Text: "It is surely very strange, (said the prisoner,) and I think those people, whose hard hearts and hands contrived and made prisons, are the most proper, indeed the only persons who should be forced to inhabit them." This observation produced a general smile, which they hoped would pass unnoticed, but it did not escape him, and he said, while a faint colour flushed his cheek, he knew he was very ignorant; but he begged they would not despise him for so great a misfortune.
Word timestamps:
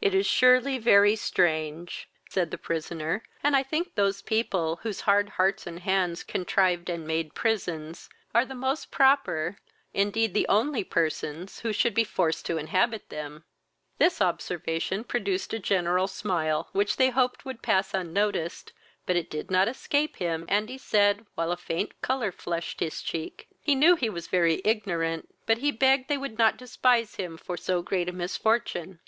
"It 0.00 0.14
is 0.14 0.26
surely 0.26 0.78
very 0.78 1.16
strange, 1.16 2.08
(said 2.30 2.52
the 2.52 2.56
prisoner,) 2.56 3.24
and 3.42 3.56
I 3.56 3.64
think 3.64 3.96
those 3.96 4.22
people, 4.22 4.76
whose 4.84 5.00
hard 5.00 5.30
hearts 5.30 5.66
and 5.66 5.80
hands 5.80 6.22
contrived 6.22 6.88
and 6.88 7.04
made 7.04 7.34
prisons, 7.34 8.08
are 8.32 8.44
the 8.44 8.54
most 8.54 8.92
proper, 8.92 9.58
indeed 9.92 10.34
the 10.34 10.46
only 10.48 10.84
persons 10.84 11.58
who 11.62 11.72
should 11.72 11.94
be 11.94 12.04
forced 12.04 12.46
to 12.46 12.58
inhabit 12.58 13.08
them." 13.08 13.42
This 13.98 14.20
observation 14.22 15.02
produced 15.02 15.52
a 15.52 15.58
general 15.58 16.06
smile, 16.06 16.68
which 16.70 16.94
they 16.96 17.10
hoped 17.10 17.44
would 17.44 17.60
pass 17.60 17.92
unnoticed, 17.92 18.72
but 19.04 19.16
it 19.16 19.28
did 19.28 19.50
not 19.50 19.66
escape 19.66 20.18
him, 20.18 20.44
and 20.46 20.68
he 20.68 20.78
said, 20.78 21.26
while 21.34 21.50
a 21.50 21.56
faint 21.56 22.00
colour 22.02 22.30
flushed 22.30 22.78
his 22.78 23.02
cheek, 23.02 23.48
he 23.60 23.74
knew 23.74 23.96
he 23.96 24.08
was 24.08 24.28
very 24.28 24.62
ignorant; 24.64 25.28
but 25.44 25.58
he 25.58 25.72
begged 25.72 26.06
they 26.08 26.16
would 26.18 26.38
not 26.38 26.56
despise 26.56 27.16
him 27.16 27.36
for 27.36 27.56
so 27.56 27.82
great 27.82 28.08
a 28.08 28.12
misfortune. 28.12 29.00